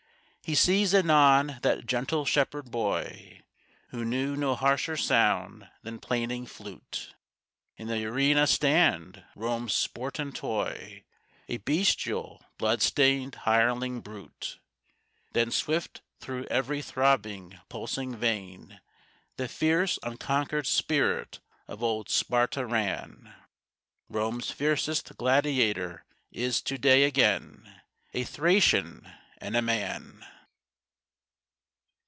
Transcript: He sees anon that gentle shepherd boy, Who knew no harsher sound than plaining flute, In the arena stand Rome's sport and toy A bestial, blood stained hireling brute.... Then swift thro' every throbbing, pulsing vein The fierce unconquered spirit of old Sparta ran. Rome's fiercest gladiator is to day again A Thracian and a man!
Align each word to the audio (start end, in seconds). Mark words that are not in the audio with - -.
He 0.43 0.55
sees 0.55 0.93
anon 0.93 1.59
that 1.61 1.85
gentle 1.85 2.25
shepherd 2.25 2.71
boy, 2.71 3.39
Who 3.91 4.03
knew 4.03 4.35
no 4.35 4.53
harsher 4.55 4.97
sound 4.97 5.69
than 5.81 5.97
plaining 5.99 6.45
flute, 6.45 7.15
In 7.77 7.87
the 7.87 8.03
arena 8.05 8.45
stand 8.47 9.23
Rome's 9.33 9.71
sport 9.73 10.19
and 10.19 10.35
toy 10.35 11.05
A 11.47 11.55
bestial, 11.57 12.43
blood 12.57 12.81
stained 12.81 13.35
hireling 13.35 14.01
brute.... 14.01 14.59
Then 15.31 15.51
swift 15.51 16.01
thro' 16.19 16.43
every 16.51 16.81
throbbing, 16.81 17.57
pulsing 17.69 18.13
vein 18.17 18.81
The 19.37 19.47
fierce 19.47 19.99
unconquered 20.03 20.67
spirit 20.67 21.39
of 21.69 21.81
old 21.81 22.09
Sparta 22.09 22.65
ran. 22.65 23.33
Rome's 24.09 24.51
fiercest 24.51 25.15
gladiator 25.15 26.03
is 26.29 26.61
to 26.63 26.77
day 26.77 27.05
again 27.05 27.81
A 28.13 28.25
Thracian 28.25 29.09
and 29.37 29.55
a 29.55 29.61
man! 29.61 30.25